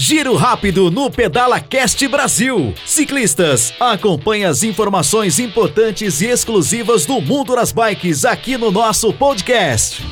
[0.00, 2.72] Giro rápido no Pedala Cast Brasil.
[2.86, 10.06] Ciclistas, acompanhe as informações importantes e exclusivas do mundo das bikes aqui no nosso podcast.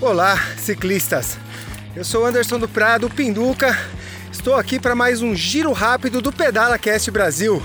[0.00, 1.38] Olá, ciclistas.
[1.94, 3.78] Eu sou Anderson do Prado, Pinduca.
[4.32, 7.64] Estou aqui para mais um giro rápido do Pedala Cast Brasil.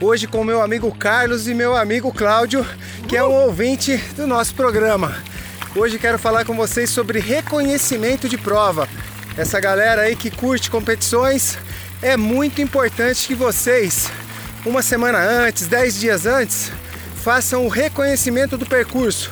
[0.00, 2.66] Hoje com meu amigo Carlos e meu amigo Cláudio,
[3.08, 5.16] que é um ouvinte do nosso programa.
[5.76, 8.88] Hoje quero falar com vocês sobre reconhecimento de prova.
[9.36, 11.58] Essa galera aí que curte competições,
[12.00, 14.10] é muito importante que vocês,
[14.64, 16.72] uma semana antes, dez dias antes,
[17.22, 19.30] façam o reconhecimento do percurso,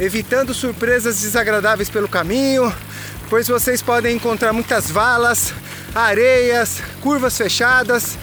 [0.00, 2.74] evitando surpresas desagradáveis pelo caminho,
[3.28, 5.52] pois vocês podem encontrar muitas valas,
[5.94, 8.16] areias, curvas fechadas.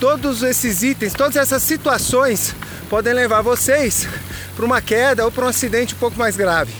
[0.00, 2.54] Todos esses itens, todas essas situações
[2.88, 4.08] podem levar vocês
[4.56, 6.72] para uma queda ou para um acidente um pouco mais grave.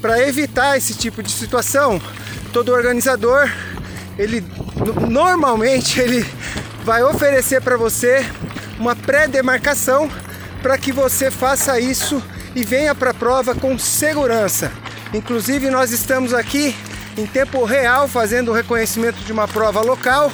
[0.00, 2.00] Para evitar esse tipo de situação,
[2.52, 3.50] todo organizador,
[4.16, 4.44] ele
[5.10, 6.24] normalmente ele
[6.84, 8.24] vai oferecer para você
[8.78, 10.08] uma pré-demarcação
[10.62, 12.22] para que você faça isso
[12.54, 14.70] e venha para a prova com segurança.
[15.12, 16.76] Inclusive nós estamos aqui
[17.18, 20.30] em tempo real fazendo o reconhecimento de uma prova local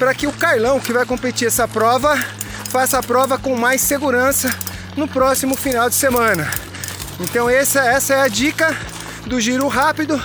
[0.00, 2.16] para que o Carlão que vai competir essa prova
[2.70, 4.48] faça a prova com mais segurança
[4.96, 6.50] no próximo final de semana.
[7.20, 8.74] Então essa, essa é a dica
[9.26, 10.20] do giro rápido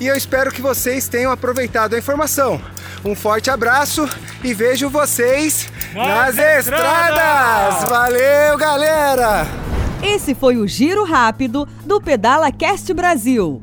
[0.00, 2.60] e eu espero que vocês tenham aproveitado a informação.
[3.04, 4.08] Um forte abraço
[4.42, 7.84] e vejo vocês nas, nas estradas.
[7.88, 9.46] Valeu, galera!
[10.02, 13.62] Esse foi o Giro Rápido do Pedala Cast Brasil.